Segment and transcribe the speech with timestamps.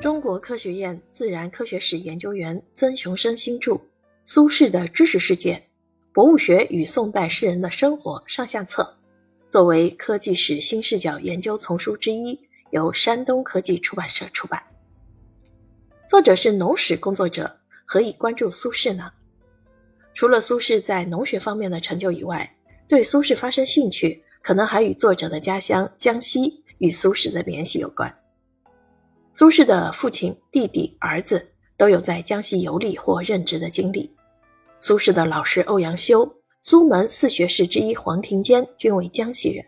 [0.00, 3.72] 中国科学院自然科学史研究员曾雄生新著
[4.24, 5.60] 《苏轼的知识世界：
[6.12, 8.96] 博物学与宋代诗人的生活》上下册，
[9.50, 12.38] 作为科技史新视角研究丛书之一，
[12.70, 14.62] 由山东科技出版社出版。
[16.08, 19.10] 作者是农史工作者，何以关注苏轼呢？
[20.14, 22.48] 除了苏轼在农学方面的成就以外，
[22.86, 28.17] 对苏轼发生兴趣，可能还与作者的家乡江西与苏轼的联系有关。
[29.38, 34.12] 苏轼的父亲、弟弟、儿子都有在江西游历或任职的经历。
[34.80, 36.28] 苏轼的老师欧阳修、
[36.60, 39.64] 苏门四学士之一黄庭坚均为江西人。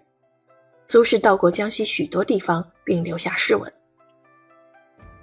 [0.89, 3.73] 苏轼到过江西许多地方，并留下诗文。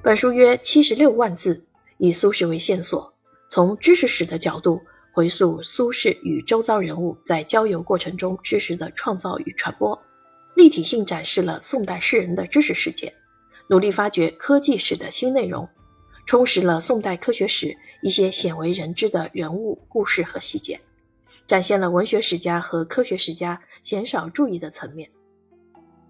[0.02, 1.62] 本书约七十六万字，
[1.98, 3.14] 以苏轼为线索，
[3.50, 4.80] 从知识史的角度。
[5.12, 10.00] 回溯苏轼与周遭人物在交游过程中知识的创造与传播，
[10.56, 13.14] 立体性展示了宋代诗人的知识世界，
[13.70, 15.68] 努力发掘科技史的新内容，
[16.26, 20.80] 充实了宋代科学史一些鲜为人知的人物故事和细节，
[21.46, 25.10] 展现了文学史家和科学史家鲜少注意的层面。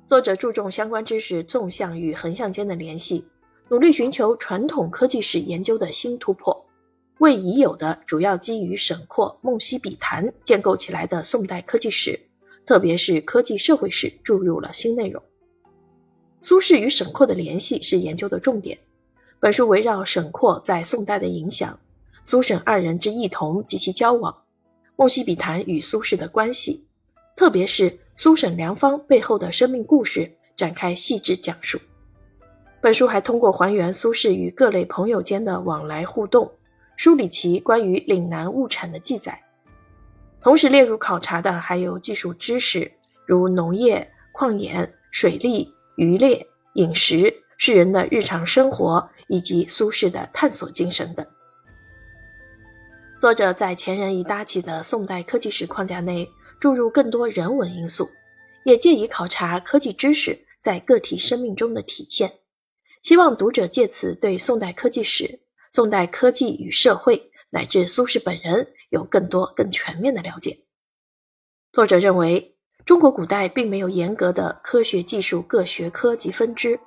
[0.06, 3.26] 作者注重相关知识纵向与横向间的联系，
[3.70, 6.66] 努力寻求传统科技史研究的新突破。
[7.20, 12.20] 为已有的主要基于沈括、梦溪笔谈建构起来的宋代科技史，
[12.64, 15.22] 特别是科技社会史注入了新内容。
[16.48, 18.78] 苏轼与沈括的联系是研究的重点。
[19.38, 21.78] 本书围绕沈括在宋代的影响、
[22.24, 24.34] 苏沈二人之异同及其交往、
[24.96, 26.82] 梦溪笔谈与苏轼的关系，
[27.36, 31.78] 特别是苏沈良方背后的生命故事展开细致讲述。
[32.80, 36.50] 本书还通过还原苏轼与各类朋友间的往来互动。
[36.96, 39.38] 梳理其关于岭南物产的记载，
[40.42, 42.90] 同时列入考察的还有技术知识，
[43.26, 51.26] 如农业、矿冶、水利、渔猎、饮食、世人的日常生活以及苏轼的探索精神等。
[53.20, 56.30] 作者在前人已搭起的宋代科技史框架内
[56.62, 58.08] 注入更多人文因素，
[58.64, 62.32] 也借以考察科技知识在个体生命中的体现，
[63.02, 65.42] 希望读者借此对宋代科技史。
[65.74, 70.60] 宋代科技与社会，乃至苏轼本人，有更多更全面的了解。
[71.72, 72.57] 作者认为，
[72.88, 76.80] 中国古代并没有严格的科学技术各学科及分支，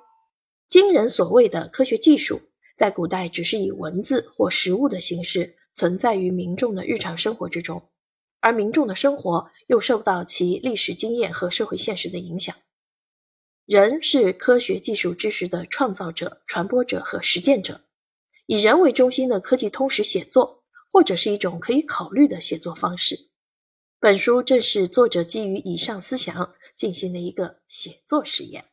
[0.66, 2.40] 今人所谓的科学技术，
[2.74, 7.86] 在古代只是以文字或实物的形式存在于民众的日常生活之中，
[8.40, 12.56] 而民众的生活又受到其历史经验和社会现实的影响。
[13.66, 17.78] 人是科学技术知识的创造者、传播者和实践者。
[18.46, 23.14] 以人为中心的科技通识写作，或者是一种可以考虑的写作方式。
[24.02, 28.69] 本书正是作者基于以上思想进行的一个写作实验。